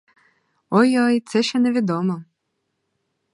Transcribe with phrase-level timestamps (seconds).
[0.69, 2.23] Ой-ой, це ще невідомо.